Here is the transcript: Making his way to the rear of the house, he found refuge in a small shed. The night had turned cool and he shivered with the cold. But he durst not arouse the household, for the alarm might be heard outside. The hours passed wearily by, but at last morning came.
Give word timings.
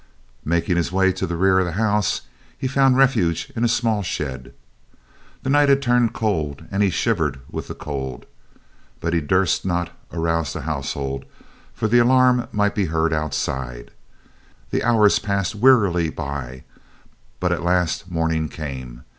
Making 0.43 0.77
his 0.77 0.91
way 0.91 1.11
to 1.13 1.27
the 1.27 1.35
rear 1.35 1.59
of 1.59 1.65
the 1.67 1.73
house, 1.73 2.21
he 2.57 2.67
found 2.67 2.97
refuge 2.97 3.53
in 3.55 3.63
a 3.63 3.67
small 3.67 4.01
shed. 4.01 4.51
The 5.43 5.49
night 5.51 5.69
had 5.69 5.79
turned 5.79 6.11
cool 6.11 6.55
and 6.71 6.81
he 6.81 6.89
shivered 6.89 7.39
with 7.51 7.67
the 7.67 7.75
cold. 7.75 8.25
But 8.99 9.13
he 9.13 9.21
durst 9.21 9.63
not 9.63 9.91
arouse 10.11 10.53
the 10.53 10.61
household, 10.61 11.25
for 11.75 11.87
the 11.87 11.99
alarm 11.99 12.47
might 12.51 12.73
be 12.73 12.85
heard 12.85 13.13
outside. 13.13 13.91
The 14.71 14.83
hours 14.83 15.19
passed 15.19 15.53
wearily 15.53 16.09
by, 16.09 16.63
but 17.39 17.51
at 17.51 17.61
last 17.63 18.09
morning 18.09 18.49
came. 18.49 19.03